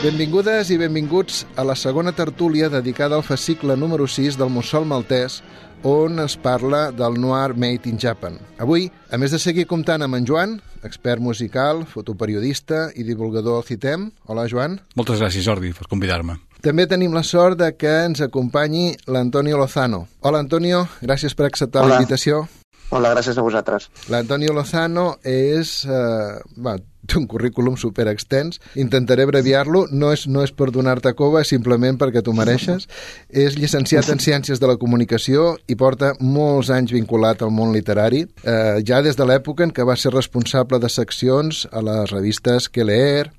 [0.00, 5.42] Benvingudes i benvinguts a la segona tertúlia dedicada al fascicle número 6 del Mussol Maltès,
[5.84, 8.38] on es parla del noir made in Japan.
[8.56, 10.54] Avui, a més de seguir comptant amb en Joan,
[10.88, 14.06] expert musical, fotoperiodista i divulgador CITEM.
[14.24, 14.78] Hola, Joan.
[14.96, 16.38] Moltes gràcies, Jordi, per convidar-me.
[16.64, 20.06] També tenim la sort de que ens acompanyi l'Antonio Lozano.
[20.24, 22.46] Hola, Antonio, gràcies per acceptar la invitació.
[22.88, 23.90] Hola, gràcies a vosaltres.
[24.08, 25.84] L'Antonio Lozano és...
[25.84, 28.60] Eh, va, té un currículum super extens.
[28.80, 29.86] Intentaré abreviar-lo.
[29.90, 32.86] No és, no és per donar-te cova, simplement perquè tu mereixes.
[33.28, 38.24] És llicenciat en Ciències de la Comunicació i porta molts anys vinculat al món literari,
[38.44, 42.68] eh, ja des de l'època en què va ser responsable de seccions a les revistes
[42.70, 43.30] Que leer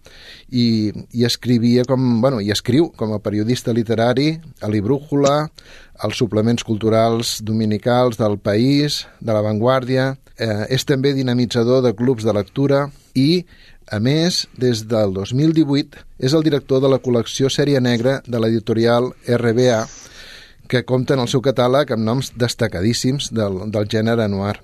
[0.49, 5.49] i, i escrivia com, bueno, i escriu com a periodista literari a l'Ibrújula,
[6.01, 12.25] als suplements culturals dominicals del País, de La Vanguardia, eh, és també dinamitzador de clubs
[12.25, 13.45] de lectura i,
[13.91, 19.11] a més, des del 2018 és el director de la col·lecció Sèrie Negra de l'editorial
[19.27, 19.85] RBA,
[20.71, 24.61] que compta en el seu catàleg amb noms destacadíssims del, del gènere noir.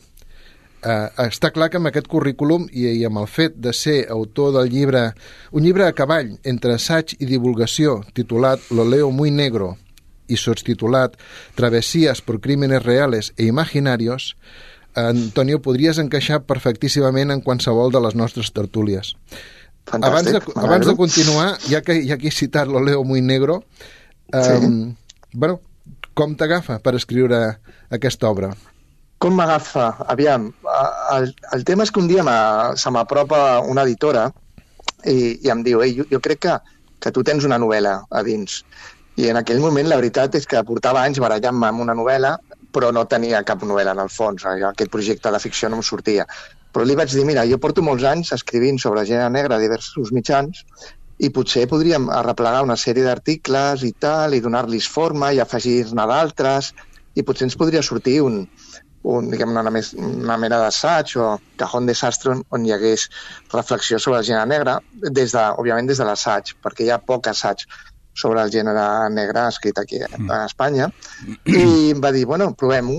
[0.78, 4.54] Eh, està clar que amb aquest currículum i, i amb el fet de ser autor
[4.56, 5.10] del llibre,
[5.52, 9.76] un llibre a cavall entre assaig i divulgació titulat Lo leo muy negro
[10.28, 11.18] i sostitulat
[11.56, 14.36] Travesías por crímenes reales e imaginarios,
[14.98, 19.14] Antonio, podries encaixar perfectíssimament en qualsevol de les nostres tertúlies.
[19.88, 20.10] Fantàstic.
[20.10, 23.64] Abans de, abans de continuar, ja que, ja que he citat lo Leo muy negro,
[24.34, 24.96] um, sí.
[25.34, 25.62] bueno,
[26.18, 27.40] com t'agafa per escriure
[27.94, 28.52] aquesta obra?
[29.22, 29.88] Com m'agafa?
[30.12, 30.50] Aviam,
[31.14, 32.26] el, el tema és que un dia
[32.78, 34.28] se m'apropa una editora
[35.06, 36.58] i, i em diu, Ei, jo, jo crec que,
[37.02, 38.64] que tu tens una novel·la a dins.
[39.18, 42.36] I en aquell moment la veritat és que portava anys barallant-me amb una novel·la,
[42.78, 44.46] però no tenia cap novel·la en el fons.
[44.46, 46.28] Aquest projecte de ficció no em sortia.
[46.74, 50.14] Però li vaig dir, mira, jo porto molts anys escrivint sobre gènere negre a diversos
[50.14, 50.62] mitjans
[51.18, 56.76] i potser podríem arreplegar una sèrie d'articles i tal, i donar-los forma i afegir-ne d'altres,
[57.18, 58.44] i potser ens podria sortir un,
[59.10, 63.08] un, diguem una, una mena d'assaig o cajón desastre on, on hi hagués
[63.56, 64.78] reflexió sobre el gènere negre,
[65.10, 67.66] des de, òbviament des de l'assaig, perquè hi ha poc assaig
[68.18, 70.90] sobre el gènere negre escrit aquí a Espanya,
[71.46, 72.98] i em va dir, bueno, provem-ho,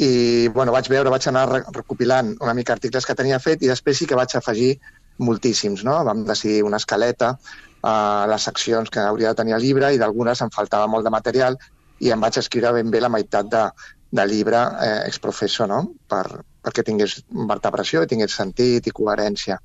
[0.00, 3.98] i bueno, vaig veure, vaig anar recopilant una mica articles que tenia fet i després
[4.00, 4.72] sí que vaig afegir
[5.20, 5.98] moltíssims, no?
[6.06, 10.40] Vam decidir una escaleta, uh, les seccions que hauria de tenir el llibre i d'algunes
[10.40, 11.58] em faltava molt de material
[12.00, 13.66] i em vaig escriure ben bé la meitat de,
[14.10, 15.82] de llibre eh, exprofesso, no?
[16.08, 16.24] Per,
[16.64, 17.18] perquè tingués
[17.50, 19.58] vertebració i tingués sentit i coherència.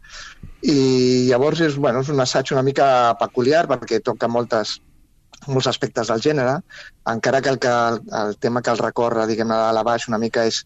[0.68, 0.78] I
[1.30, 2.88] llavors és, bueno, és un assaig una mica
[3.20, 4.78] peculiar perquè toca moltes,
[5.47, 6.56] molts aspectes del gènere,
[7.12, 7.73] encara que el, que
[8.22, 10.63] el, tema que el recorre, diguem-ne, de la baix una mica és,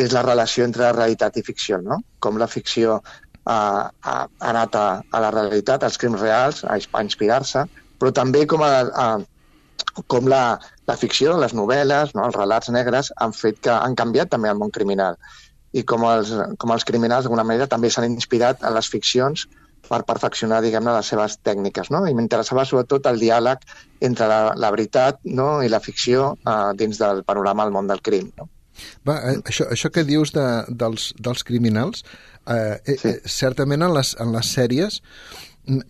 [0.00, 2.00] és la relació entre realitat i ficció, no?
[2.24, 3.58] Com la ficció ha,
[4.00, 7.66] ha, ha anat a, a la realitat, als crims reals, a, a inspirar-se,
[8.00, 10.44] però també com, a, a, com la,
[10.88, 12.26] la ficció, les novel·les, no?
[12.26, 15.18] els relats negres han fet que han canviat també el món criminal
[15.74, 16.30] i com els,
[16.62, 19.48] com els criminals d'alguna manera també s'han inspirat en les ficcions
[19.88, 22.04] per perfeccionar, diguem-ne, les seves tècniques, no?
[22.08, 23.64] I m'interessava sobretot el diàleg
[24.04, 25.48] entre la, la veritat no?
[25.62, 28.48] i la ficció eh, dins del panorama del món del crim, no?
[29.06, 32.04] Va, eh, això, això que dius de, dels, dels criminals,
[32.50, 32.96] eh, sí.
[33.10, 35.00] eh, certament en les, en les sèries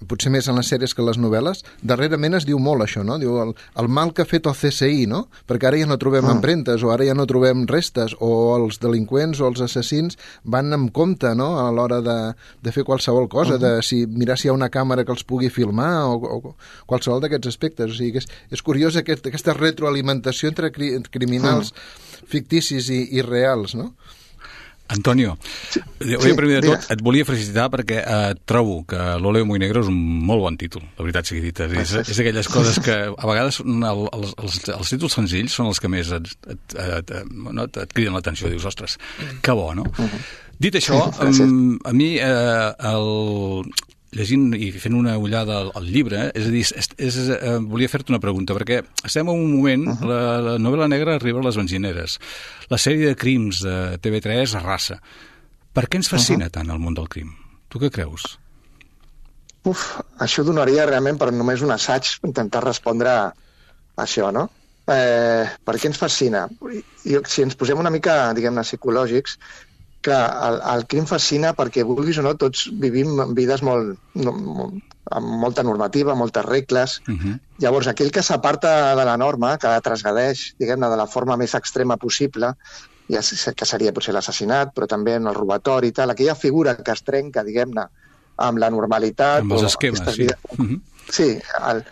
[0.08, 3.16] potser més en les sèries que en les novel·les, darrerament es diu molt això, no?
[3.18, 5.24] Diu el, el mal que ha fet el CSI, no?
[5.50, 6.36] Perquè ara ja no trobem mm.
[6.36, 10.92] empremtes, o ara ja no trobem restes, o els delinqüents o els assassins van amb
[10.94, 12.18] compte, no?, a l'hora de,
[12.62, 13.62] de fer qualsevol cosa, mm.
[13.64, 16.56] de si, mirar si hi ha una càmera que els pugui filmar, o, o
[16.90, 17.90] qualsevol d'aquests aspectes.
[17.90, 22.28] O sigui, que és, és curiós aquest, aquesta retroalimentació entre, cri, criminals mm.
[22.30, 23.92] ficticis i, i reals, no?
[24.86, 25.38] Antonio,
[25.70, 29.80] sí, sí, primer de tot et volia felicitar perquè eh, trobo que l'Oleo Muy Negro
[29.80, 29.96] és un
[30.28, 31.70] molt bon títol, la veritat sigui dita.
[31.80, 35.80] És, és aquelles coses que a vegades el, els, els, els títols senzills són els
[35.80, 38.52] que més et, et, et, no, et, et criden l'atenció.
[38.52, 38.98] Dius, ostres,
[39.40, 39.88] que bo, no?
[39.88, 40.24] Uh -huh.
[40.60, 43.64] Dit això, um, a mi eh, el,
[44.14, 47.90] llegint i fent una ullada al, al llibre, és a dir, és, és, eh, volia
[47.90, 50.08] fer-te una pregunta, perquè estem en un moment, uh -huh.
[50.10, 52.18] la, la novel·la negra arriba a les benzineres,
[52.70, 55.00] la sèrie de crims de TV3 arrasa.
[55.72, 56.54] Per què ens fascina uh -huh.
[56.54, 57.34] tant el món del crim?
[57.68, 58.38] Tu què creus?
[59.64, 63.32] Uf, això donaria realment per només un assaig intentar respondre a
[63.96, 64.50] això, no?
[64.86, 66.44] Eh, per què ens fascina?
[67.04, 69.38] I, si ens posem una mica, diguem-ne, psicològics,
[70.04, 74.82] que el, el crim fascina perquè, vulguis o no, tots vivim vides molt, no, molt
[75.10, 77.00] amb molta normativa, moltes regles.
[77.08, 77.38] Uh -huh.
[77.58, 81.54] Llavors, aquell que s'aparta de la norma, que la trasgadeix, diguem-ne, de la forma més
[81.54, 82.54] extrema possible,
[83.08, 83.20] ja
[83.54, 87.02] que seria potser l'assassinat, però també en el robatori i tal, aquella figura que es
[87.02, 87.86] trenca, diguem-ne,
[88.36, 89.40] amb la normalitat...
[89.40, 90.22] Amb els esquemes, sí.
[90.22, 90.80] Vides, uh -huh.
[91.10, 91.84] sí, el,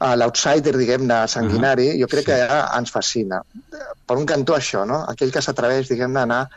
[0.00, 2.00] l'outsider, diguem-ne, sanguinari, uh -huh.
[2.00, 2.30] jo crec sí.
[2.30, 3.42] que ja ens fascina.
[4.06, 5.04] Per un cantó això, no?
[5.08, 6.48] Aquell que s'atreveix, diguem-ne, a anar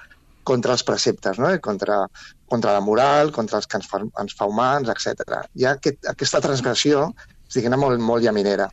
[0.47, 1.49] contra els preceptes, no?
[1.63, 2.01] contra,
[2.47, 5.41] contra la moral, contra els que ens fa, ens fa humans, etc.
[5.55, 7.09] Hi ha aquest, aquesta transgressió,
[7.53, 8.69] diguem-ne, molt, molt llaminera.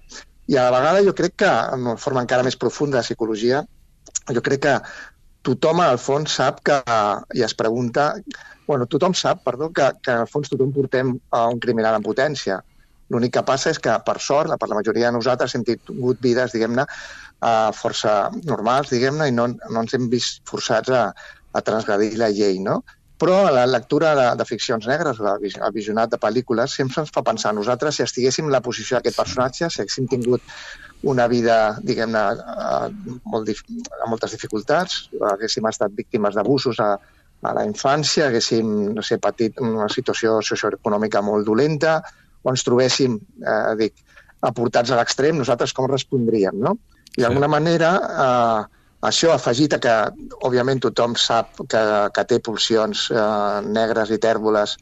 [0.51, 3.65] I a la vegada jo crec que, en una forma encara més profunda de psicologia,
[4.31, 4.77] jo crec que
[5.45, 6.81] tothom, al fons, sap que,
[7.35, 8.13] i es pregunta...
[8.65, 12.63] Bueno, tothom sap, perdó, que, que al fons tothom portem a un criminal en potència
[13.13, 16.55] L'únic que passa és que, per sort, per la majoria de nosaltres hem tingut vides,
[16.55, 16.87] diguem-ne,
[17.45, 18.15] uh, força
[18.49, 21.03] normals, diguem-ne, i no, no ens hem vist forçats a,
[21.55, 22.83] a transgredir la llei, no?
[23.25, 27.53] Però la lectura de, de ficcions negres, el visionat de pel·lícules, sempre ens fa pensar
[27.53, 30.43] a nosaltres si estiguéssim en la posició d'aquest personatge, si haguéssim tingut
[31.15, 36.91] una vida, diguem-ne, uh, molt amb moltes dificultats, haguéssim estat víctimes d'abusos a,
[37.45, 42.01] a la infància, haguéssim, no sé, patit una situació socioeconòmica molt dolenta,
[42.43, 44.03] o ens trobéssim, eh, dic,
[44.45, 46.75] aportats a l'extrem, nosaltres com respondríem, no?
[47.17, 47.53] I d'alguna sí.
[47.53, 47.91] manera
[48.27, 48.74] eh,
[49.09, 49.95] això afegit a que,
[50.47, 51.83] òbviament, tothom sap que,
[52.15, 54.77] que té pulsions eh, negres i tèrboles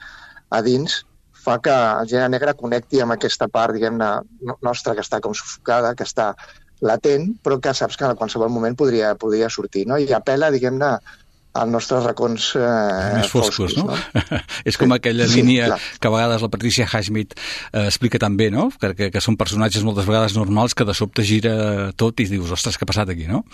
[0.52, 1.00] a dins,
[1.42, 4.10] fa que el gènere negre connecti amb aquesta part, diguem-ne,
[4.62, 6.32] nostra, que està com sufocada, que està
[6.82, 9.98] latent, però que saps que en qualsevol moment podria, podria sortir, no?
[9.98, 10.96] I apela, diguem-ne,
[11.52, 13.92] als nostres racons eh, més foscos, foscos no?
[13.92, 14.38] no?
[14.68, 15.78] és com aquella sí, línia clar.
[16.00, 18.70] que a vegades la Patricia Highsmith eh, explica també, no?
[18.80, 22.54] Que, que, que són personatges moltes vegades normals que de sobte gira tot i dius,
[22.56, 23.44] ostres, què ha passat aquí, no?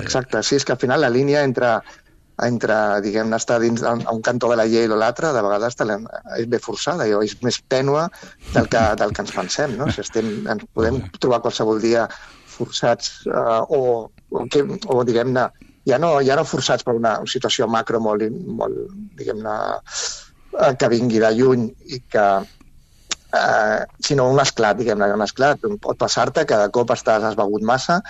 [0.00, 1.76] Exacte, sí, és que al final la línia entre
[2.42, 5.76] entre, diguem-ne, estar dins un cantó de la llei o l'altre, de vegades
[6.38, 8.08] és bé forçada o és més tènua
[8.52, 9.86] del que, del que ens pensem, no?
[9.92, 12.08] Si estem, ens podem trobar qualsevol dia
[12.54, 15.46] forçats eh, o, o, que, o diguem-ne,
[15.86, 18.26] ja no, ja no forçats per una situació macro molt,
[18.60, 18.82] molt
[19.18, 19.56] diguem-ne,
[20.58, 22.26] eh, que vingui de lluny i que
[23.34, 25.64] eh, sinó un esclat, diguem-ne, un esclat.
[25.82, 28.00] Pot passar-te que de cop estàs, has begut massa,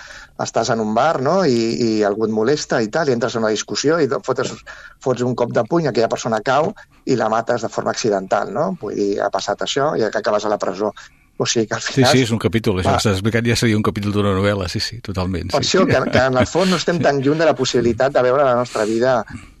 [0.45, 1.37] estàs en un bar no?
[1.45, 4.55] I, i algú et molesta i tal, i entres en una discussió i fots,
[5.03, 6.71] fots un cop de puny, aquella persona cau
[7.05, 8.71] i la mates de forma accidental, no?
[8.81, 10.93] Vull dir, ha passat això i acabes a la presó.
[11.37, 12.11] O sigui que al final...
[12.11, 14.69] Sí, sí, és un capítol, això que estàs explicant ja seria un capítol d'una novel·la,
[14.71, 15.49] sí, sí, totalment.
[15.51, 15.67] Per sí.
[15.67, 18.45] això que, que en el fons no estem tan lluny de la possibilitat de veure
[18.47, 19.17] la nostra vida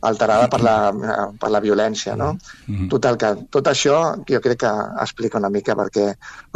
[0.07, 0.75] alterada per la,
[1.41, 2.31] per la violència, no?
[2.67, 2.89] Mm -hmm.
[2.93, 3.97] Total, que tot això
[4.29, 6.07] jo crec que explica una mica perquè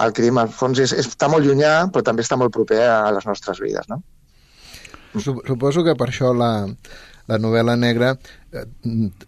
[0.06, 3.26] el crim, al fons, és, està molt llunyà, però també està molt proper a les
[3.26, 4.02] nostres vides, no?
[5.20, 6.70] Suposo que per això la,
[7.28, 8.16] la novel·la negra
[8.54, 8.66] eh,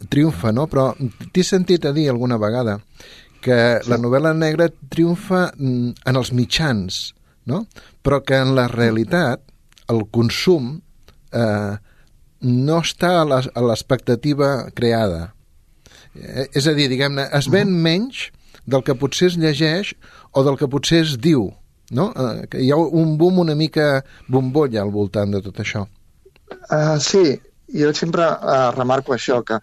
[0.09, 0.67] triomfa, no?
[0.67, 0.95] Però
[1.33, 2.79] t'he sentit a dir alguna vegada
[3.41, 3.57] que
[3.89, 7.01] la novel·la negra triomfa mm, en els mitjans,
[7.49, 7.65] no?
[8.03, 9.43] però que en la realitat
[9.91, 10.75] el consum
[11.33, 11.75] eh,
[12.41, 13.25] no està a
[13.65, 15.31] l'expectativa creada.
[16.15, 18.29] Eh, és a dir, diguem-ne, es ven menys
[18.65, 19.93] del que potser es llegeix
[20.31, 21.49] o del que potser es diu,
[21.91, 22.11] no?
[22.11, 25.85] Eh, que hi ha un boom una mica bombolla al voltant de tot això.
[26.51, 27.39] Uh, sí,
[27.71, 29.59] jo sempre uh, remarco això, que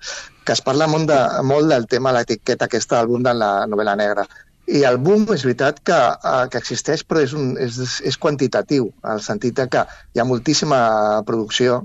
[0.49, 3.97] que es parla molt, de, molt del tema l'etiqueta aquesta del boom de la novel·la
[4.01, 4.25] negra.
[4.69, 8.91] I el boom és veritat que, eh, que existeix, però és, un, és, és quantitatiu,
[9.05, 10.81] en el sentit de que hi ha moltíssima
[11.29, 11.79] producció,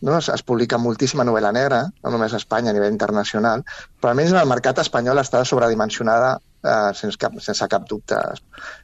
[0.00, 0.16] no?
[0.18, 3.62] es, es publica moltíssima novel·la negra, no només a Espanya, a nivell internacional,
[4.00, 6.34] però almenys en el mercat espanyol està sobredimensionada
[6.64, 8.18] eh, sense, cap, sense cap dubte.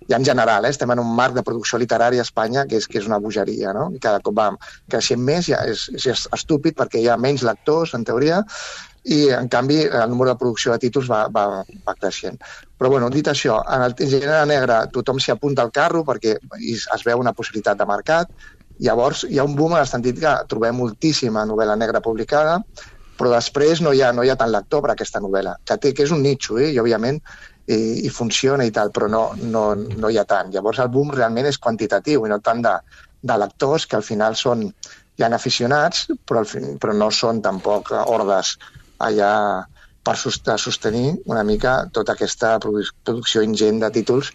[0.06, 2.86] I en general, eh, estem en un marc de producció literària a Espanya que és,
[2.86, 3.88] que és una bogeria, no?
[3.96, 4.50] I cada cop va
[4.90, 8.44] creixent més, ja és, és estúpid perquè hi ha menys lectors, en teoria,
[9.04, 12.36] i en canvi el número de producció de títols va, va, va creixent.
[12.76, 17.04] Però bueno, dit això, en el gènere negre tothom s'hi apunta al carro perquè es
[17.06, 18.28] veu una possibilitat de mercat,
[18.80, 22.58] llavors hi ha un boom en el sentit que trobem moltíssima novel·la negra publicada,
[23.16, 25.92] però després no hi ha, no hi ha tant lector per aquesta novel·la, que, té,
[25.96, 26.70] que és un nitxo, eh?
[26.72, 27.20] i òbviament
[27.68, 30.52] i, i funciona i tal, però no, no, no hi ha tant.
[30.52, 32.72] Llavors el boom realment és quantitatiu i no tant de,
[33.20, 34.64] de lectors, que al final són,
[35.20, 38.56] hi ha aficionats, però, al, però no són tampoc hordes
[39.00, 39.32] allà
[40.04, 44.32] per sostenir una mica tota aquesta producció ingent de títols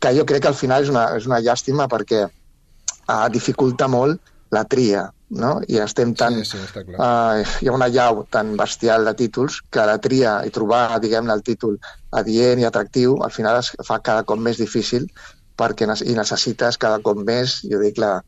[0.00, 4.20] que jo crec que al final és una, és una llàstima perquè uh, dificulta molt
[4.52, 5.06] la tria,
[5.40, 5.56] no?
[5.68, 6.36] I estem tan...
[6.42, 6.98] Sí, sí, està clar.
[7.00, 11.32] Uh, hi ha una llau tan bestial de títols que la tria i trobar, diguem-ne,
[11.32, 11.80] el títol
[12.20, 15.08] adient i atractiu al final es fa cada cop més difícil
[15.56, 18.20] perquè i necessites cada cop més, jo dic, la,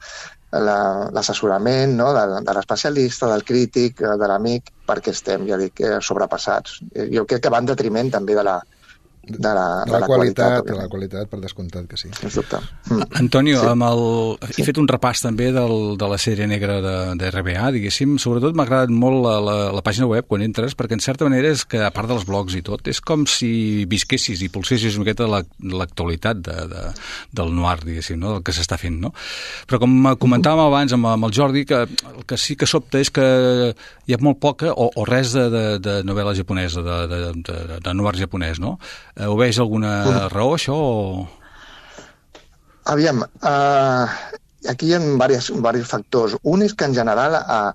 [0.50, 2.12] l'assessorament no?
[2.16, 6.80] de, de l'especialista, del crític, eh, de l'amic, perquè estem, ja dic, eh, sobrepassats.
[6.94, 8.58] Eh, jo crec que va en detriment també de la,
[9.28, 12.10] de la, de la, la qualitat, qualitat de la qualitat, per descomptat que sí.
[12.16, 12.60] Sens dubte.
[12.88, 13.08] Mm.
[13.20, 13.70] Antonio, sí.
[13.72, 14.02] amb el...
[14.56, 18.16] he fet un repàs també del, de la sèrie negra de, de RBA, diguéssim.
[18.22, 21.52] Sobretot m'ha agradat molt la, la, la pàgina web quan entres, perquè en certa manera
[21.52, 25.06] és que, a part dels blogs i tot, és com si visquessis i pulsessis una
[25.06, 26.84] miqueta l'actualitat de, de,
[27.36, 28.36] del noir, diguéssim, no?
[28.36, 29.12] del que s'està fent, no?
[29.68, 33.10] Però com comentàvem abans amb, amb el Jordi, que el que sí que sobta és
[33.14, 33.26] que
[34.08, 37.80] hi ha molt poca o, o res de, de, de novel·la japonesa, de, de, de,
[37.84, 38.76] de noir japonès, no?
[39.18, 39.92] Eh, ho veig alguna
[40.30, 40.76] raó, això?
[40.78, 41.26] O...
[42.92, 44.06] Aviam, uh,
[44.70, 46.36] aquí hi ha diversos, diversos factors.
[46.46, 47.72] Un és que en general uh,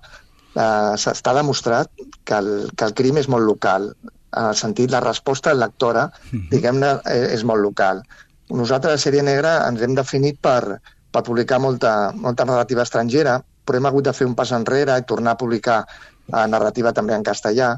[0.56, 1.92] uh, s'està demostrat
[2.24, 3.92] que el, que el crim és molt local.
[4.34, 6.48] En el sentit, la resposta lectora, uh mhm.
[6.50, 8.02] diguem-ne, és, és molt local.
[8.50, 10.80] Nosaltres, a Sèrie Negra, ens hem definit per,
[11.12, 15.06] per publicar molta, molta narrativa estrangera, però hem hagut de fer un pas enrere i
[15.08, 17.74] tornar a publicar uh, narrativa també en castellà,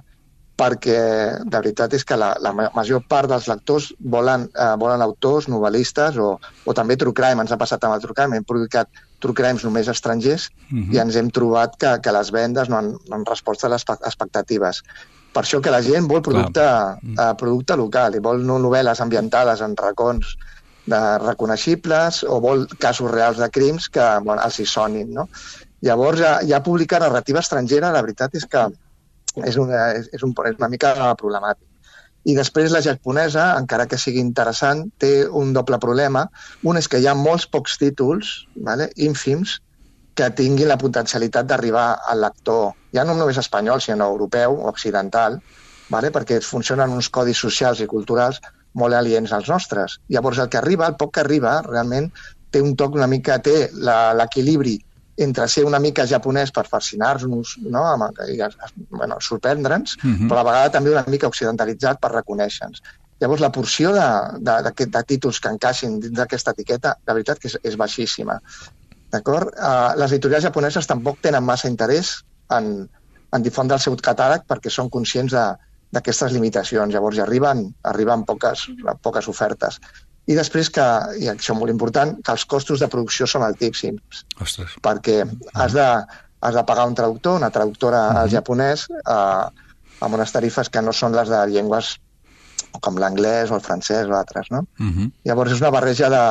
[0.57, 1.01] perquè
[1.45, 6.17] de veritat és que la, la major part dels lectors volen, eh, volen autors, novel·listes
[6.17, 7.45] o, o també true crime.
[7.45, 8.41] Ens ha passat amb el true crime.
[8.41, 8.89] Hem publicat
[9.21, 10.83] true crimes només estrangers uh mhm.
[10.83, 10.95] -huh.
[10.95, 13.85] i ens hem trobat que, que les vendes no han, no han respost a les
[13.85, 14.83] expectatives.
[15.33, 19.61] Per això que la gent vol producte, uh, producte local i vol no novel·les ambientades
[19.61, 20.37] en racons
[20.87, 25.13] de reconeixibles o vol casos reals de crims que bueno, els hi sonin.
[25.13, 25.29] No?
[25.83, 28.65] Llavors, ja, ja publicar narrativa estrangera, la veritat és que
[29.45, 31.67] és una, és, és, un, és una mica problemàtic.
[32.27, 36.25] I després la japonesa, encara que sigui interessant, té un doble problema.
[36.67, 38.33] Un és que hi ha molts pocs títols,
[38.67, 39.61] vale, ínfims,
[40.17, 45.39] que tinguin la potencialitat d'arribar al lector, ja no només espanyol, sinó europeu o occidental,
[45.93, 46.11] vale?
[46.11, 48.41] perquè funcionen uns codis socials i culturals
[48.81, 50.01] molt aliens als nostres.
[50.09, 52.11] Llavors, el que arriba, el poc que arriba, realment
[52.51, 54.79] té un toc una mica, té l'equilibri
[55.17, 57.83] entre ser una mica japonès per fascinar-nos, no?
[58.29, 58.39] i,
[58.91, 60.15] bueno, sorprendre'ns, uh mhm.
[60.15, 60.29] -huh.
[60.29, 62.83] però a la vegada també una mica occidentalitzat per reconèixer-nos.
[63.21, 64.09] Llavors, la porció de,
[64.39, 68.41] de, de, de títols que encaixin dins d'aquesta etiqueta, la veritat que és, és baixíssima.
[69.11, 69.55] D'acord?
[69.57, 72.19] Uh, les editorials japoneses tampoc tenen massa interès
[72.53, 72.89] en,
[73.33, 76.93] en difondre el seu catàleg perquè són conscients d'aquestes limitacions.
[76.93, 78.67] Llavors, hi arriben, arriben poques,
[79.03, 79.81] poques ofertes.
[80.27, 80.85] I després que,
[81.23, 84.25] i això molt important, que els costos de producció són altíssims.
[84.43, 84.75] Ostres.
[84.83, 85.21] Perquè
[85.55, 85.87] has de,
[86.41, 88.21] has de pagar un traductor, una traductora uh -huh.
[88.23, 89.45] al japonès, eh,
[90.01, 91.97] amb unes tarifes que no són les de llengües
[92.81, 94.67] com l'anglès o el francès o altres, no?
[94.79, 95.11] Uh -huh.
[95.25, 96.25] Llavors és una barreja de...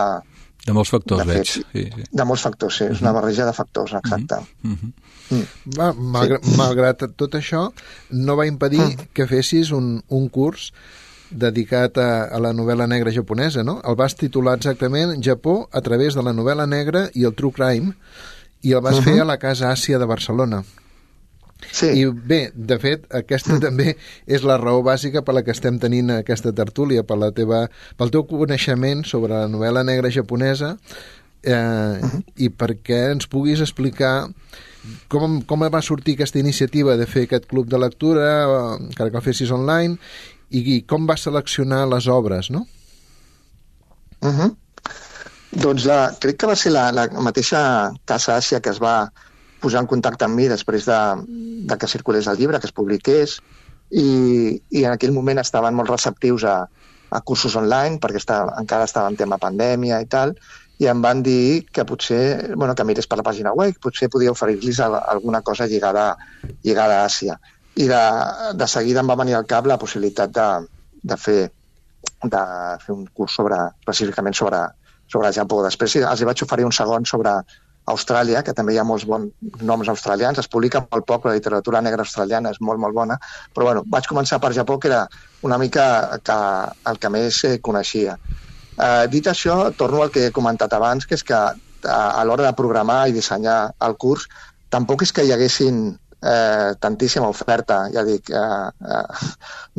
[0.66, 1.48] De molts factors, de veig.
[1.48, 2.04] Sí, sí.
[2.12, 2.84] De molts factors, sí.
[2.84, 4.36] És una barreja de factors, exacte.
[4.64, 4.92] Uh -huh.
[5.30, 5.46] Mm.
[5.78, 6.56] Va, malgrat, sí.
[6.58, 7.72] malgrat tot això,
[8.10, 9.08] no va impedir mm.
[9.14, 10.72] que fessis un, un curs
[11.30, 13.80] dedicat a, a la novel·la negra japonesa, no?
[13.88, 17.94] El vas titular exactament Japó a través de la novel·la negra i el true crime
[18.62, 19.04] i el vas uh -huh.
[19.04, 20.64] fer a la Casa Àsia de Barcelona.
[21.72, 21.88] Sí.
[21.88, 23.60] I bé, de fet, aquesta mm.
[23.64, 23.96] també
[24.28, 28.12] és la raó bàsica per la que estem tenint aquesta tertúlia, per la teva, pel
[28.12, 30.78] teu coneixement sobre la novel·la negra japonesa
[31.44, 32.24] eh, uh -huh.
[32.36, 34.30] i perquè ens puguis explicar
[35.08, 38.28] com, com va sortir aquesta iniciativa de fer aquest club de lectura,
[38.80, 39.98] encara que el fessis online,
[40.50, 42.66] i com va seleccionar les obres, no?
[44.22, 44.56] Uh -huh.
[45.52, 49.12] Doncs la, crec que va ser la, la mateixa Casa Àsia que es va
[49.62, 51.00] posar en contacte amb mi després de,
[51.70, 53.42] de que circulés el llibre, que es publiqués,
[53.92, 56.68] i, i en aquell moment estaven molt receptius a,
[57.10, 60.36] a cursos online, perquè està, encara estava en tema pandèmia i tal,
[60.78, 64.32] i em van dir que potser, bueno, que mirés per la pàgina web, potser podia
[64.32, 66.18] oferir-los alguna cosa lligada,
[66.64, 67.40] lligada a Àsia
[67.76, 68.02] i de,
[68.56, 70.48] de seguida em va venir al cap la possibilitat de,
[71.04, 71.42] de, fer,
[72.24, 72.42] de
[72.86, 74.64] fer un curs sobre, específicament sobre,
[75.12, 75.62] sobre Japó.
[75.66, 77.36] Després els hi vaig oferir un segon sobre
[77.92, 81.84] Austràlia, que també hi ha molts bons noms australians, es publica molt poc, la literatura
[81.86, 83.20] negra australiana és molt, molt bona,
[83.54, 85.04] però bueno, vaig començar per Japó, que era
[85.46, 85.86] una mica
[86.26, 86.40] que,
[86.90, 88.18] el que més coneixia.
[88.76, 92.48] Eh, dit això, torno al que he comentat abans, que és que a, a l'hora
[92.48, 94.26] de programar i dissenyar el curs,
[94.74, 95.86] tampoc és que hi haguessin
[96.26, 99.30] eh, tantíssima oferta, ja dic, eh, eh,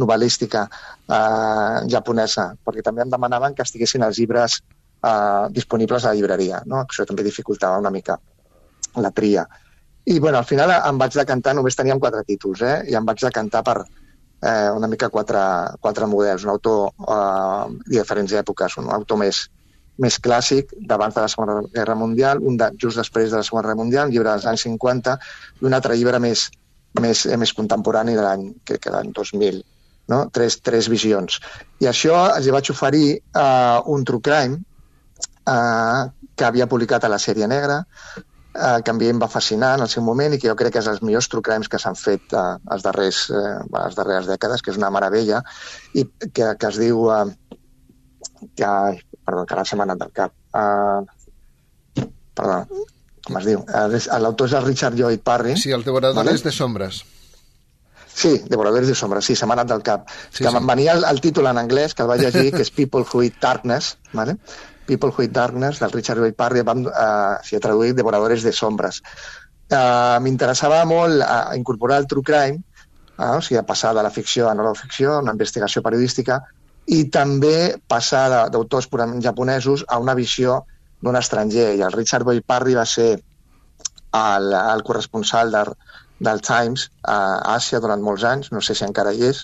[0.02, 6.20] novel·lística eh, japonesa, perquè també em demanaven que estiguessin els llibres eh, disponibles a la
[6.20, 6.62] llibreria.
[6.66, 6.84] No?
[6.84, 8.18] Això també dificultava una mica
[9.02, 9.46] la tria.
[10.06, 12.76] I bueno, al final em vaig decantar, només teníem quatre títols, eh?
[12.92, 15.42] i em vaig decantar per eh, una mica quatre,
[15.82, 19.48] quatre models, un autor eh, de diferents èpoques, un autor més,
[20.02, 23.66] més clàssic d'abans de la Segona Guerra Mundial, un de, just després de la Segona
[23.66, 25.16] Guerra Mundial, un llibre dels anys 50,
[25.62, 26.46] i un altre llibre més,
[27.00, 29.62] més, eh, més contemporani de l'any, que l'any 2000.
[30.12, 30.20] No?
[30.30, 31.40] Tres, tres visions.
[31.82, 34.60] I això els vaig oferir uh, un true crime
[35.50, 37.80] uh, que havia publicat a la sèrie negra,
[38.56, 40.76] eh, que a mi em va fascinar en el seu moment i que jo crec
[40.76, 42.44] que és els millors true crimes que s'han fet eh,
[42.76, 45.42] els darrers, eh, les darreres dècades, que és una meravella,
[45.94, 47.08] i que, que es diu...
[47.12, 47.24] Eh,
[48.56, 48.70] que,
[49.26, 50.32] perdó, que ara se m'ha anat del cap.
[50.54, 52.06] Eh,
[52.36, 52.62] perdó,
[53.26, 53.66] com es diu?
[53.66, 55.56] Eh, L'autor és el Richard Lloyd Parry.
[55.58, 56.38] Sí, el devorador vale?
[56.38, 57.02] de sombres.
[58.16, 60.06] Sí, Devoradores de sombres, sí, se m'ha anat del cap.
[60.30, 60.60] Sí, que sí.
[60.64, 63.36] venia el, el títol en anglès, que el vaig llegir, que és People Who Eat
[63.42, 64.38] Darkness, ¿vale?
[64.86, 68.54] People Who Eat Darkness, del Richard Lloyd Parry, vam, uh, si ha traduït Devoradores de
[68.56, 69.02] sombres.
[69.68, 72.62] Uh, M'interessava molt uh, incorporar el true crime,
[73.18, 76.40] uh, o sigui, passar de la ficció a no la ficció, una investigació periodística,
[76.86, 80.60] i també passar d'autors purament japonesos a una visió
[81.02, 81.72] d'un estranger.
[81.74, 85.64] I el Richard Lloyd Parry va ser el, el corresponsal de,
[86.20, 87.18] del Times a
[87.56, 89.42] Àsia durant molts anys, no sé si encara hi és,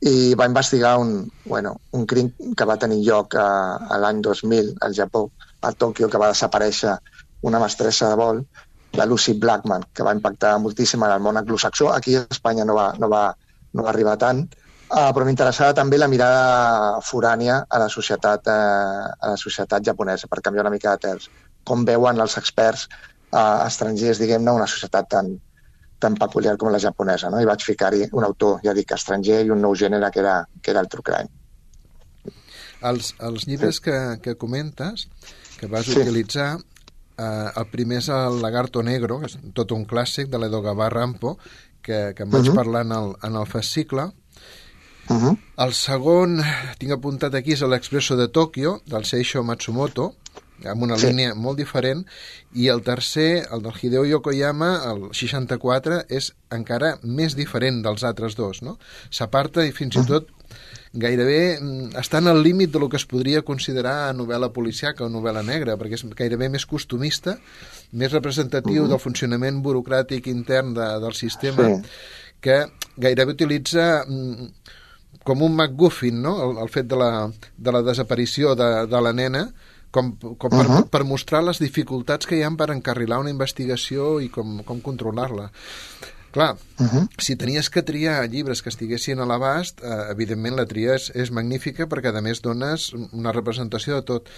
[0.00, 3.48] i va investigar un, bueno, un crim que va tenir lloc a,
[3.90, 5.26] a l'any 2000 al Japó,
[5.60, 6.94] a Tòquio, que va desaparèixer
[7.42, 8.44] una mestressa de vol,
[8.94, 11.90] la Lucy Blackman, que va impactar moltíssim en el món anglosaxó.
[11.92, 13.24] Aquí a Espanya no va, no va,
[13.74, 14.46] no va arribar tant,
[14.90, 20.28] uh, però m'interessava també la mirada forània a la societat, uh, a la societat japonesa,
[20.28, 21.28] per canviar una mica de terç.
[21.64, 25.34] Com veuen els experts uh, estrangers, diguem-ne, una societat tan,
[25.98, 27.40] tan peculiar com la japonesa, no?
[27.42, 30.72] I vaig ficar-hi un autor, ja dic, estranger i un nou gènere que era, que
[30.74, 31.30] era el true crime.
[32.88, 33.88] Els, els llibres sí.
[33.88, 35.08] que, que comentes,
[35.58, 35.96] que vas sí.
[35.98, 36.52] utilitzar,
[37.18, 41.36] eh, el primer és el Lagarto Negro, que és tot un clàssic de l'Edogawa Rampo,
[41.82, 42.52] que, que em vaig uh mhm.
[42.52, 42.60] -huh.
[42.62, 44.10] parlar en el, en el fascicle,
[45.08, 45.16] Uh.
[45.16, 45.36] -huh.
[45.56, 46.40] El segon,
[46.78, 50.14] tinc apuntat aquí, és l'Expresso de Tòquio, del Seisho Matsumoto,
[50.66, 51.06] amb una sí.
[51.06, 52.04] línia molt diferent,
[52.52, 58.34] i el tercer, el del Hideo Yokoyama, el 64, és encara més diferent dels altres
[58.34, 58.78] dos, no?
[59.10, 60.32] S'aparta i fins i tot
[60.98, 65.12] gairebé mm, està en el límit de lo que es podria considerar novel·la policiaca o
[65.12, 67.38] novel·la negra, perquè és gairebé més costumista,
[67.92, 68.90] més representatiu uh -huh.
[68.94, 71.82] del funcionament burocràtic intern de, del sistema, sí.
[72.40, 74.48] que gairebé utilitza mm,
[75.28, 76.38] com un MacGuffin, no?
[76.46, 77.10] el, el fet de la,
[77.56, 79.48] de la desaparició de, de la nena,
[79.94, 80.84] com, com per, uh -huh.
[80.88, 85.50] per mostrar les dificultats que hi ha per encarrilar una investigació i com, com controlar-la.
[86.30, 87.08] Clar, uh -huh.
[87.18, 91.30] si tenies que triar llibres que estiguessin a l'abast, eh, evidentment la tria és, és
[91.30, 94.28] magnífica perquè a més dones una representació de tot.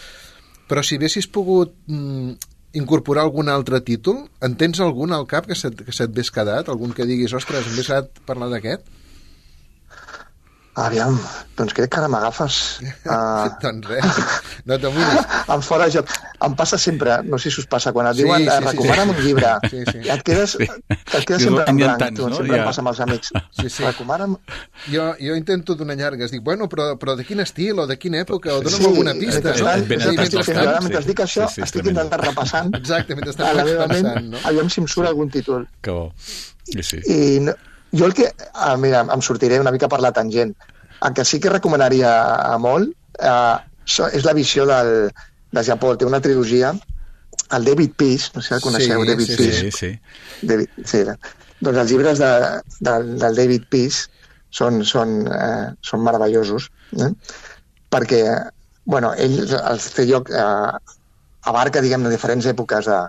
[0.68, 2.32] Però si haguessis pogut mm,
[2.73, 6.68] incorporar algun altre títol, en tens algun al cap que se't, que se't hagués quedat?
[6.68, 8.83] Algun que diguis, ostres, em hagués parlar d'aquest?
[10.78, 11.16] Aviam,
[11.59, 12.56] doncs crec que ara m'agafes...
[13.11, 13.48] Uh...
[13.59, 14.18] doncs res,
[14.70, 15.24] no t'amoïnis.
[15.54, 16.11] em fora joc.
[16.46, 19.11] Em passa sempre, no sé si us passa, quan et sí, diuen sí, sí, recomana'm
[19.11, 19.16] sí.
[19.16, 20.02] un llibre, sí, sí.
[20.14, 20.68] et quedes, sí.
[20.92, 22.38] et quedes sempre en blanc, tants, tu, no?
[22.38, 22.61] sempre ja.
[22.62, 23.33] em passa amb els amics.
[23.59, 23.83] Sí, sí.
[23.83, 24.37] Recomana'm...
[24.92, 28.22] Jo, jo intento donar llargues, dic, bueno, però, però de quin estil, o de quina
[28.22, 29.56] època, o dona'm sí, alguna pista.
[29.56, 29.74] Sí, no?
[29.90, 32.70] Ben sí, mentre, sí, ara, mentre dic això, sí, sí, estic intentant repassant.
[32.78, 34.44] Exacte, mentre estàs repassant, no?
[34.52, 35.66] Aviam si em surt algun títol.
[35.83, 36.06] Que bo.
[36.70, 37.02] Sí, sí.
[37.11, 37.56] I no,
[37.92, 38.31] jo el que...
[38.55, 40.55] Ah, mira, em sortiré una mica per la tangent
[41.00, 42.12] el que sí que recomanaria
[42.53, 43.57] a molt eh,
[44.12, 45.11] és la visió del,
[45.53, 45.94] de Japó.
[45.96, 46.72] Té una trilogia,
[47.57, 49.61] el David Peace, no sé si el coneixeu, sí, David sí, Peace.
[49.61, 50.46] Sí, sí.
[50.53, 51.05] David, sí.
[51.61, 52.31] Doncs els llibres de,
[52.81, 54.09] de, del David Peace
[54.55, 57.12] són, són, eh, són meravellosos, eh?
[57.90, 58.22] perquè
[58.90, 60.96] bueno, ell el té lloc, eh,
[61.50, 63.00] abarca diguem diferents èpoques de,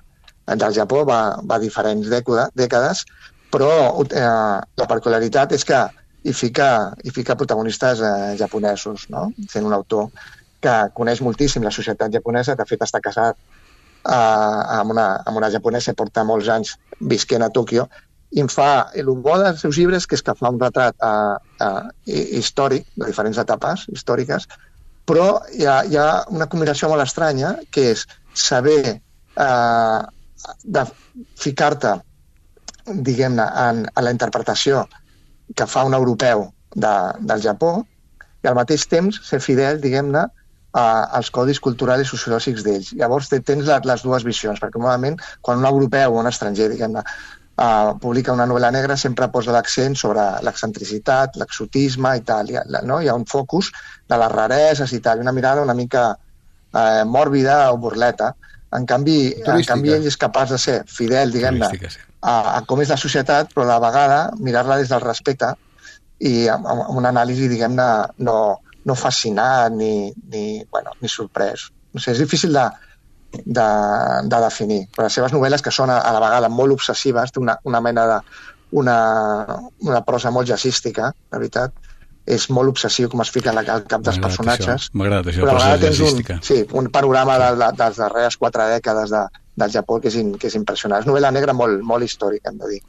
[0.55, 3.05] del Japó, va, va diferents dècades,
[3.51, 3.71] però
[4.03, 5.81] eh, la particularitat és que
[6.23, 9.31] i fica, i fica protagonistes eh, japonesos, no?
[9.49, 10.09] sent un autor
[10.61, 15.49] que coneix moltíssim la societat japonesa, de fet està casat eh, amb, una, amb una
[15.53, 17.87] japonesa, porta molts anys visquent a Tòquio,
[18.31, 21.37] i em fa, el bo dels seus llibres que és que fa un retrat eh,
[21.65, 24.47] eh, històric de diferents etapes històriques,
[25.09, 28.05] però hi ha, hi ha una combinació molt estranya que és
[28.37, 30.01] saber eh,
[31.41, 31.97] ficar-te
[32.87, 34.85] diguem-ne, en, en la interpretació
[35.55, 37.73] que fa un europeu de, del Japó
[38.43, 40.25] i al mateix temps ser fidel, diguem-ne,
[40.71, 42.93] als codis culturals i sociològics d'ells.
[42.95, 47.03] Llavors tens les, les dues visions, perquè normalment quan un europeu o un estranger, diguem-ne,
[47.03, 52.49] uh, publica una novel·la negra sempre posa l'accent sobre l'excentricitat, l'exotisme i tal.
[52.49, 53.01] Hi ha, no?
[53.01, 53.73] Hi ha un focus
[54.07, 58.31] de les rareses i tal, una mirada una mica uh, mòrbida o burleta.
[58.71, 62.81] En canvi, en canvi, ell és capaç de ser fidel, diguem-ne, sí a, a com
[62.83, 65.53] és la societat, però a la vegada mirar-la des del respecte
[66.21, 67.87] i amb, amb una anàlisi, diguem-ne,
[68.27, 68.37] no,
[68.85, 71.69] no fascinat ni, ni, bueno, ni sorprès.
[71.91, 72.67] No sé, és difícil de,
[73.43, 73.67] de,
[74.29, 74.81] de definir.
[74.93, 77.83] Però les seves novel·les, que són a, a la vegada molt obsessives, té una, una
[77.83, 78.23] mena de...
[78.71, 78.93] Una,
[79.83, 81.73] una prosa molt jazzística, la veritat,
[82.23, 84.85] és molt obsessiu com es fica al cap dels personatges.
[84.95, 86.37] M'agrada això, això, la prosa jazzística.
[86.37, 89.25] Un, sí, un panorama de, de, de les darreres quatre dècades de,
[89.61, 91.03] del Japó que és, in, que és impressionant.
[91.03, 92.79] És novel·la negra molt, molt històrica, hem de dir.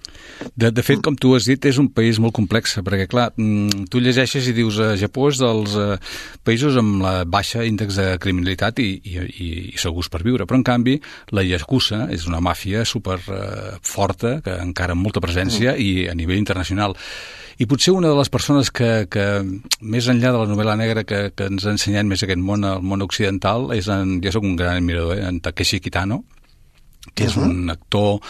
[0.55, 3.87] De, de fet, com tu has dit, és un país molt complex, perquè, clar, mm,
[3.93, 5.99] tu llegeixes i dius eh, Japó és dels eh,
[6.45, 10.61] països amb la baixa índex de criminalitat i, i, i, i segurs per viure, però,
[10.61, 10.99] en canvi,
[11.37, 15.81] la Yakuza és una màfia super eh, forta, que encara amb molta presència mm.
[15.83, 16.97] i a nivell internacional.
[17.61, 19.25] I potser una de les persones que, que
[19.81, 22.83] més enllà de la novel·la negra que, que ens ha ensenyat més aquest món, el
[22.83, 26.23] món occidental, és en, jo sóc un gran admirador, eh, en Takeshi Kitano,
[27.15, 27.51] que és uh -huh.
[27.51, 28.21] un actor,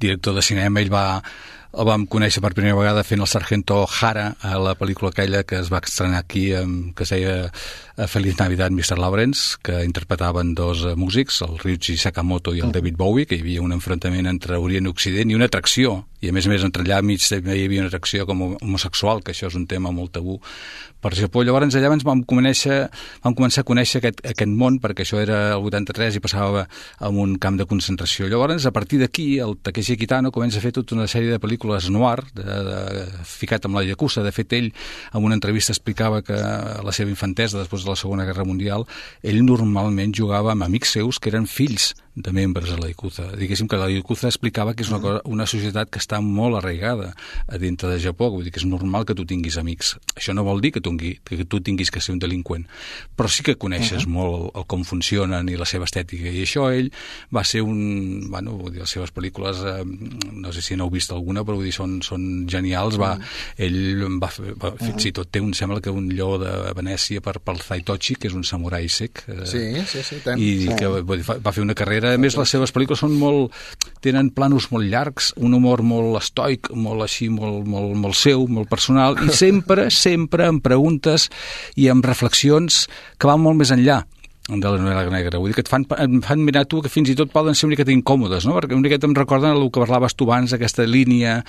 [0.00, 1.22] director de cinema, ell va
[1.78, 5.58] el vam conèixer per primera vegada fent el Sargento Hara a la pel·lícula aquella que
[5.60, 6.48] es va estrenar aquí,
[6.94, 7.52] que es deia
[8.06, 8.96] Feliz Navidad, Mr.
[8.96, 13.42] Lawrence, que interpretaven dos eh, músics, el Ryuichi Sakamoto i el David Bowie, que hi
[13.42, 16.62] havia un enfrontament entre Orient i Occident i una atracció, i a més a més
[16.66, 20.12] entre allà mig hi havia una atracció com homosexual, que això és un tema molt
[20.14, 20.38] tabú
[21.00, 21.44] per Japó.
[21.46, 22.78] Llavors allà ens vam, conèixer,
[23.22, 26.64] vam començar a conèixer aquest, aquest món, perquè això era el 83 i passava
[26.98, 28.26] a un camp de concentració.
[28.30, 31.90] Llavors, a partir d'aquí, el Takeshi Kitano comença a fer tota una sèrie de pel·lícules
[31.94, 34.26] noir, de, de, ficat amb la Yakuza.
[34.26, 34.72] De fet, ell,
[35.12, 38.84] en una entrevista, explicava que la seva infantesa, després de la Segona Guerra Mundial,
[39.24, 43.28] ell normalment jugava amb amics seus que eren fills de membres a la Yakuza.
[43.38, 47.12] Diguéssim que la Yakuza explicava que és una, cosa, una societat que està molt arraigada
[47.46, 49.94] a dintre de Japó, vull dir que és normal que tu tinguis amics.
[50.16, 52.66] Això no vol dir que tu, que tu tinguis que ser un delinqüent,
[53.16, 54.16] però sí que coneixes uh -huh.
[54.16, 56.90] molt el, com funcionen i la seva estètica, i això ell
[57.34, 58.30] va ser un...
[58.30, 59.84] Bueno, vull dir, les seves pel·lícules, eh,
[60.32, 63.64] no sé si n'heu vist alguna, però vull dir, són, són genials, va, uh -huh.
[63.64, 64.30] ell va,
[64.62, 64.98] va, uh -huh.
[64.98, 68.34] si tot té un, sembla que un lleó de Venècia per, pel Zaitochi, que és
[68.34, 70.38] un samurai sec, eh, sí, sí, sí, tant.
[70.38, 70.74] i sí.
[70.76, 73.54] que va, va fer una carrera a més les seves pel·lícules són molt...
[74.04, 78.70] tenen planos molt llargs, un humor molt estoic, molt així, molt, molt, molt seu, molt
[78.70, 81.28] personal, i sempre, sempre amb preguntes
[81.76, 82.86] i amb reflexions
[83.18, 84.04] que van molt més enllà
[84.48, 85.38] de la novel·la negra.
[85.38, 87.66] Vull dir que et fan, et fan mirar tu que fins i tot poden ser
[87.66, 88.54] una miqueta incòmodes, no?
[88.56, 91.42] perquè una miqueta em recorden el que parlaves tu abans, aquesta línia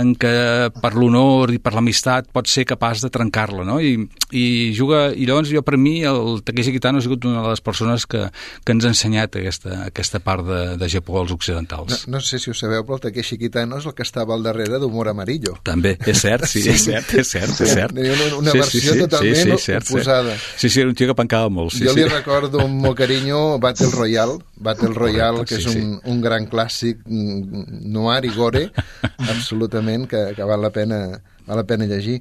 [0.00, 0.32] en què
[0.80, 3.76] per l'honor i per l'amistat pot ser capaç de trencar-la, no?
[3.76, 3.98] I,
[4.32, 7.60] i juga, i llavors jo per mi el Takeshi Kitano ha sigut una de les
[7.60, 8.24] persones que,
[8.64, 12.06] que ens ha ensenyat aquesta, aquesta part de, de Japó als occidentals.
[12.06, 14.46] No, no sé si ho sabeu, però el Takeshi Kitano és el que estava al
[14.46, 15.58] darrere d'Humor Amarillo.
[15.66, 18.00] També, és cert, sí, sí, és cert, és cert, és cert.
[18.00, 20.40] Una, una sí, versió sí, sí, totalment sí, sí, cert, oposada.
[20.56, 21.76] Sí, sí, era un tio que pencava molt.
[21.76, 22.00] Sí, jo sí.
[22.00, 25.98] li recordo recordo amb molt carinyo Battle Royale, Battle Royale, Correcte, que és sí, un,
[26.04, 28.68] un gran clàssic mm, noir i gore,
[29.32, 31.00] absolutament, que, que val la pena
[31.46, 32.20] val la pena llegir.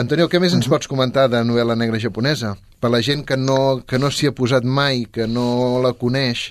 [0.00, 2.54] Antonio, què més ens pots comentar de novel·la negra japonesa?
[2.80, 6.50] Per la gent que no, que no s'hi ha posat mai, que no la coneix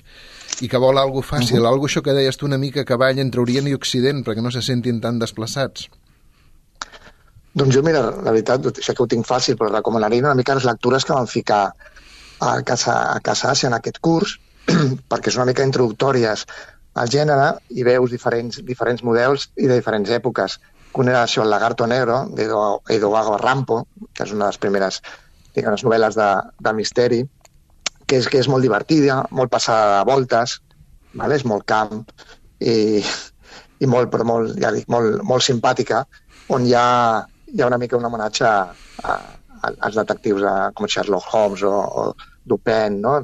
[0.62, 1.72] i que vol algo fàcil, uh -huh.
[1.72, 4.50] algo això que deies tu una mica que balla entre Orient i Occident perquè no
[4.50, 5.88] se sentin tan desplaçats.
[7.54, 10.64] Doncs jo, mira, la veritat, això que ho tinc fàcil, però recomanaria una mica les
[10.64, 11.74] lectures que van ficar
[12.42, 14.36] a Casa, a Casa Àsia en aquest curs,
[15.10, 16.46] perquè és una mica introductòries
[16.98, 20.58] al gènere i veus diferents, diferents models i de diferents èpoques.
[21.00, 25.00] Un era això, El lagarto negro, d'Edogawa Rampo, que és una de les primeres
[25.54, 26.28] diguem, novel·les de,
[26.66, 27.20] de misteri,
[28.06, 30.58] que és, que és molt divertida, molt passada de voltes,
[31.14, 31.38] vale?
[31.38, 32.02] és molt camp
[32.60, 33.00] i,
[33.80, 36.02] i molt, però molt, ja dic, molt, molt simpàtica,
[36.52, 36.88] on hi ha,
[37.52, 38.58] hi ha una mica un homenatge a,
[39.08, 39.16] a,
[39.72, 43.18] als detectius de, com Sherlock Holmes o, o Dupin, no?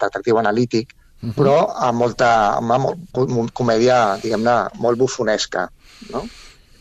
[0.00, 1.34] detectiu analític, uh -huh.
[1.34, 1.56] però
[1.88, 5.70] amb molta amb, amb comèdia, diguem-ne, molt bufonesca,
[6.12, 6.24] no?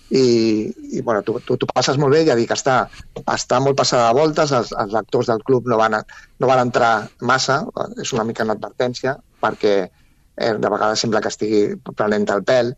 [0.10, 2.90] I, i bueno, tu, tu, tu passes molt bé, ja dic, està,
[3.30, 6.00] està molt passada de voltes, els, els lectors del club no van,
[6.40, 7.64] no van entrar massa,
[8.02, 11.62] és una mica una advertència, perquè eh, de vegades sembla que estigui
[11.96, 12.74] prenent el pèl,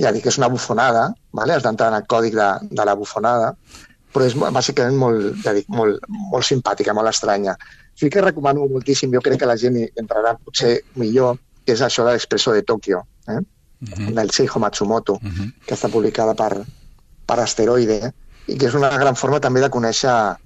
[0.00, 1.52] ja dic, és una bufonada, vale?
[1.52, 3.52] has d'entrar en el còdic de, de la bufonada,
[4.14, 7.58] però és bàsicament molt, ja dic, molt, molt simpàtica, molt estranya
[7.94, 11.82] sí que recomano moltíssim, jo crec que la gent hi entrarà potser millor, que és
[11.82, 13.40] això de l'Expresso de Tòquio, eh?
[13.84, 14.14] Uh -huh.
[14.14, 15.52] del Seiho Matsumoto, uh -huh.
[15.66, 16.64] que està publicada per,
[17.26, 18.12] per Asteroide,
[18.46, 20.36] i que és una gran forma també de conèixer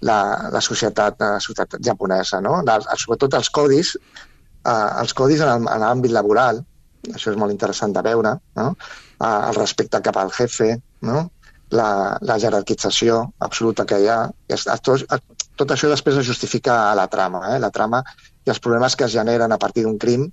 [0.00, 0.18] la,
[0.52, 2.62] la, societat, la societat japonesa, no?
[2.62, 6.64] La, sobretot els codis, eh, els codis en l'àmbit laboral,
[7.14, 8.76] això és molt interessant de veure, no?
[9.20, 11.30] Eh, el respecte cap al jefe, no?
[11.70, 14.20] La, la jerarquització absoluta que hi ha.
[14.84, 15.06] Tot,
[15.56, 17.42] tot això després es justifica a la trama.
[17.52, 17.60] Eh?
[17.62, 18.02] La trama
[18.46, 20.28] i els problemes que es generen a partir d'un crim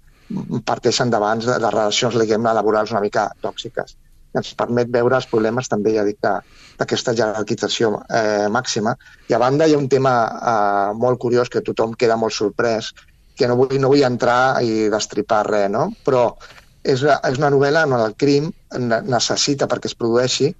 [0.65, 3.97] parteixen d'abans de les relacions laborals una mica tòxiques.
[4.33, 8.95] Ens permet veure els problemes també, ja d'aquesta jerarquització eh, màxima.
[9.29, 12.93] I a banda hi ha un tema eh, molt curiós que tothom queda molt sorprès,
[13.37, 15.91] que no vull, no vull entrar i destripar res, no?
[16.05, 16.35] però
[16.83, 20.51] és, és una novel·la on el crim necessita, perquè es produeixi,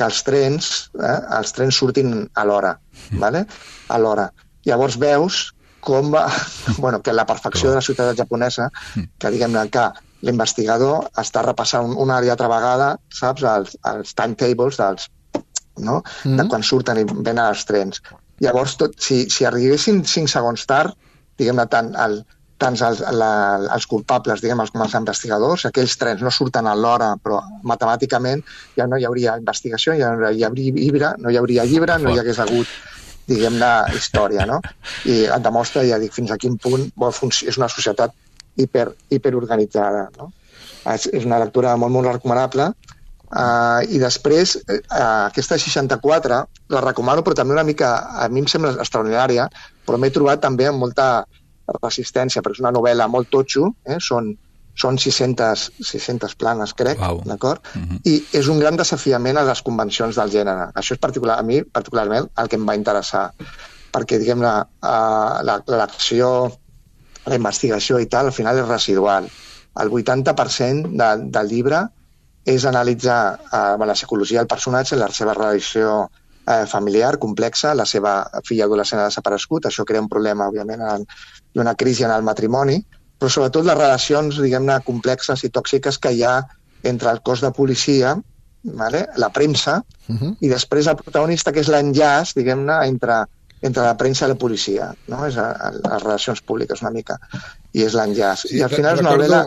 [0.00, 2.74] que els trens, eh, els trens surtin a l'hora,
[3.10, 3.18] mm.
[3.20, 3.44] ¿vale?
[3.88, 4.30] a l'hora.
[4.64, 5.40] Llavors veus
[5.84, 6.14] com,
[6.78, 9.10] bueno, que la perfecció de la ciutat japonesa, mm.
[9.20, 9.86] que diguem-ne que
[10.24, 15.08] l'investigador està repassant una i altra vegada, saps, els, els timetables dels,
[15.80, 16.00] no?
[16.24, 16.40] Mm.
[16.40, 18.02] de quan surten i venen els trens.
[18.40, 20.96] Llavors, tot, si, si arribessin 5 segons tard,
[21.40, 22.22] diguem-ne, tant, el,
[22.60, 23.30] tant els, la,
[23.74, 28.44] els culpables, diguem, els, com els investigadors, aquells trens no surten a l'hora, però matemàticament
[28.76, 32.12] ja no hi hauria investigació, ja no hi hauria llibre, no hi hauria llibre, no
[32.12, 32.68] hi hagués hagut
[33.30, 34.58] diguem-ne, història, no?
[35.06, 36.88] I et demostra, ja dic, fins a quin punt
[37.30, 38.14] és una societat
[38.58, 40.32] hiper, hiperorganitzada, no?
[40.90, 42.72] És, és una lectura molt, molt recomanable,
[43.30, 46.38] Uh, I després, uh, aquesta 64
[46.74, 49.44] la recomano, però també una mica, a mi em sembla extraordinària,
[49.86, 51.06] però m'he trobat també amb molta
[51.78, 53.98] resistència, perquè és una novel·la molt totxo, eh?
[54.02, 54.32] són,
[54.76, 57.22] són 600, 600 planes, crec, wow.
[57.26, 57.60] d'acord?
[57.74, 57.84] Mhm.
[57.88, 58.00] -huh.
[58.04, 60.70] I és un gran desafiament a les convencions del gènere.
[60.74, 63.32] Això és particular, a mi, particularment, el que em va interessar,
[63.92, 66.52] perquè, diguem-ne, uh, l'acció,
[67.26, 69.28] la investigació i tal, al final és residual.
[69.80, 71.88] El 80% de, del llibre
[72.44, 76.10] és analitzar eh, la psicologia del personatge, la seva relació
[76.52, 78.14] eh, familiar complexa, la seva
[78.46, 81.06] filla adolescent ha desaparegut, això crea un problema, òbviament, en,
[81.54, 82.80] i una crisi en el matrimoni,
[83.20, 86.38] però sobretot les relacions, diguem-ne, complexes i tòxiques que hi ha
[86.90, 88.14] entre el cos de policia,
[88.82, 89.06] vale?
[89.16, 90.36] la premsa, uh -huh.
[90.40, 93.24] i després el protagonista, que és l'enllaç, diguem-ne, entre
[93.60, 95.20] entre la premsa i la policia, no?
[95.26, 97.18] és a, a, les relacions públiques una mica,
[97.76, 98.46] i és l'enllaç.
[98.48, 99.40] Sí, I al final és una novel·la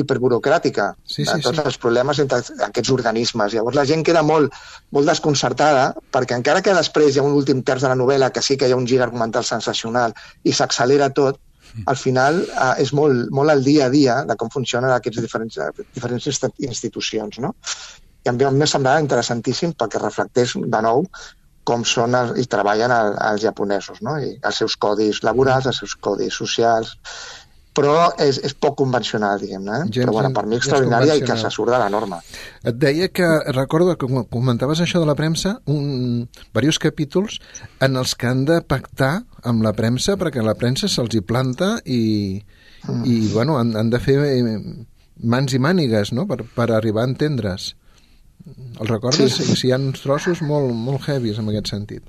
[0.00, 1.66] hiperburocràtica sí, sí, de tots sí.
[1.70, 3.52] els problemes entre aquests organismes.
[3.54, 4.56] Llavors la gent queda molt,
[4.96, 8.44] molt desconcertada perquè encara que després hi ha un últim terç de la novel·la que
[8.44, 11.42] sí que hi ha un gir argumental sensacional i s'accelera tot,
[11.86, 15.58] al final eh, és molt, molt el dia a dia de com funcionen aquests diferents,
[15.94, 16.28] diferents
[16.64, 17.40] institucions.
[17.44, 17.52] No?
[18.24, 21.04] I a mi m'ha semblat interessantíssim perquè reflecteix de nou
[21.68, 24.16] com són els, i treballen el, els japonesos, no?
[24.22, 26.96] I els seus codis laborals, els seus codis socials,
[27.78, 29.82] però és, és poc convencional, diguem-ne.
[29.84, 29.90] Eh?
[30.00, 32.18] Però bueno, per mi extraordinària i que se surt de la norma.
[32.66, 36.26] Et deia que, recordo que comentaves això de la premsa, un,
[36.56, 37.38] diversos capítols
[37.84, 39.12] en els que han de pactar
[39.46, 42.02] amb la premsa perquè la premsa se'ls hi planta i,
[42.82, 43.02] mm.
[43.06, 44.56] i bueno, han, han de fer eh,
[45.22, 46.26] mans i mànigues no?
[46.26, 47.74] per, per arribar a entendre's.
[48.80, 49.34] El recordes?
[49.34, 52.04] Sí, sí hi ha uns trossos molt, molt heavies en aquest sentit.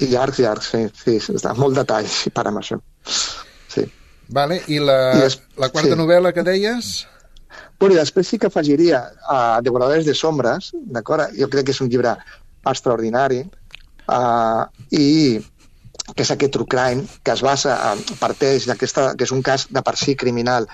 [0.00, 0.82] I llargs, llargs, sí.
[0.92, 2.78] sí, sí està molt detall per amb això.
[3.72, 3.86] Sí.
[4.28, 5.38] Vale, i la, I des...
[5.56, 5.98] la quarta sí.
[5.98, 6.94] novel·la que deies?
[7.78, 11.28] Bueno, i després sí que afegiria a uh, Devoradores de Sombres, d'acord?
[11.36, 12.14] Jo crec que és un llibre
[12.66, 14.64] extraordinari uh,
[14.96, 15.06] i
[16.14, 19.66] que és aquest true crime, que es basa, uh, parteix d'aquesta, que és un cas
[19.70, 20.68] de per si criminal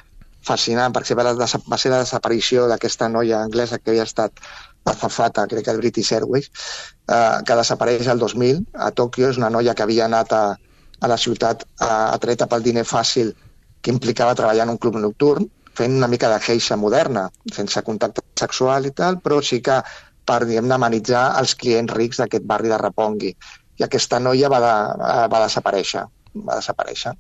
[0.47, 4.43] fascinant, va, la, va ser la desaparició d'aquesta noia anglesa que havia estat
[4.85, 6.51] azafata, crec que el British Airways,
[7.09, 9.31] eh, que desapareix el 2000 a Tòquio.
[9.31, 10.45] És una noia que havia anat a,
[11.01, 13.33] a la ciutat a, atreta pel diner fàcil
[13.83, 18.23] que implicava treballar en un club nocturn, fent una mica de geisha moderna, sense contacte
[18.39, 19.81] sexual i tal, però sí que
[20.27, 23.33] per, diguem-ne, amenitzar els clients rics d'aquest barri de Rapongi.
[23.81, 24.77] I aquesta noia va, de,
[25.33, 26.05] va desaparèixer,
[26.37, 27.17] va desaparèixer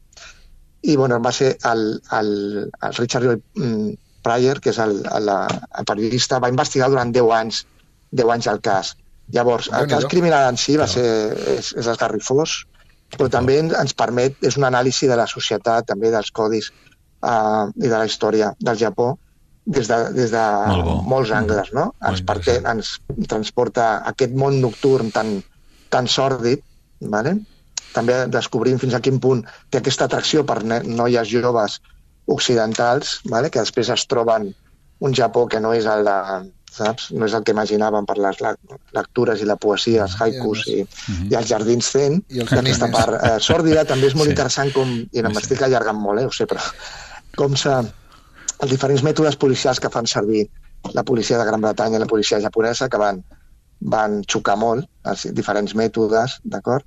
[0.82, 1.84] i bueno, va ser el,
[2.18, 2.32] el,
[2.66, 3.92] el Richard Lloyd mm,
[4.22, 7.64] Pryor, que és el, el, el periodista, va investigar durant 10 anys
[8.12, 8.92] 10 anys el cas.
[9.32, 11.06] Llavors, el cas criminal en si va ser,
[11.56, 12.62] és, és esgarrifós,
[13.16, 17.88] però també ens permet, és un anàlisi de la societat, també dels codis uh, i
[17.88, 19.14] de la història del Japó,
[19.64, 21.92] des de, des de Molt molts angles, no?
[22.08, 22.96] Ens, parte, ens
[23.30, 25.36] transporta aquest món nocturn tan,
[25.92, 26.64] tan sòrdid,
[27.14, 27.36] ¿vale?
[27.94, 31.80] També descobrim fins a quin punt té aquesta atracció per noies joves
[32.32, 33.50] occidentals, vale?
[33.50, 34.52] que després es troben
[35.02, 36.18] un Japó que no és el de,
[36.72, 37.10] saps?
[37.12, 38.38] No és el que imaginàvem per les
[38.96, 41.30] lectures i la poesia, els haikus i, uh -huh.
[41.32, 42.22] i els jardins zen.
[42.28, 44.34] I aquesta part eh, sòrdida també és molt sí.
[44.36, 46.62] interessant com, i no m'estic allargant molt, eh, ho sé, però
[47.36, 47.74] com se,
[48.62, 50.48] els diferents mètodes policials que fan servir
[50.94, 53.22] la policia de Gran Bretanya i la policia japonesa que van,
[53.80, 56.84] van xocar molt, els diferents mètodes, d'acord?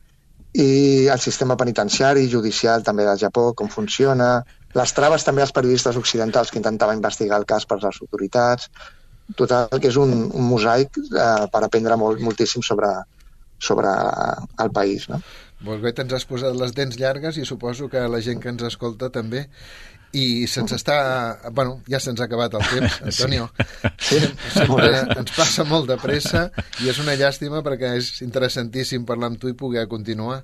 [0.56, 4.30] I el sistema penitenciari, judicial també del Japó, com funciona,
[4.76, 8.70] les traves també als periodistes occidentals que intentaven investigar el cas per les autoritats,
[9.36, 12.92] total, que és un, un mosaic eh, per aprendre molt, moltíssim sobre,
[13.60, 13.92] sobre
[14.64, 15.10] el país.
[15.12, 15.20] No?
[15.66, 18.64] Molt bé, te'ns has posat les dents llargues i suposo que la gent que ens
[18.68, 19.46] escolta també
[20.14, 20.98] i se'ns està...
[21.52, 23.50] Bueno, ja se'ns ha acabat el temps, Antonio.
[23.98, 24.22] Sí.
[24.54, 26.48] Sempre ens passa molt de pressa
[26.84, 30.44] i és una llàstima perquè és interessantíssim parlar amb tu i poder continuar.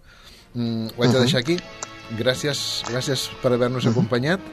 [0.54, 1.60] Mm, ho haig de deixar aquí.
[2.19, 4.43] Gràcies, gràcies per haver-nos acompanyat.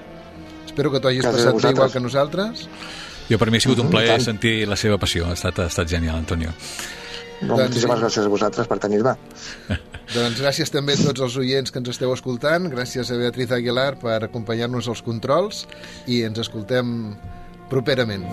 [0.69, 2.69] Espero que t'ho hagis passat bé igual que nosaltres.
[3.29, 5.27] Jo per mi ha sigut un plaer sentir la seva passió.
[5.29, 6.55] Ha estat, ha estat genial, Antonio.
[7.41, 9.15] No, doncs, moltíssimes gràcies a vosaltres per tenir-me.
[10.15, 13.93] doncs gràcies també a tots els oients que ens esteu escoltant, gràcies a Beatriz Aguilar
[14.01, 15.67] per acompanyar-nos als controls
[16.09, 16.97] i ens escoltem
[17.69, 18.25] properament.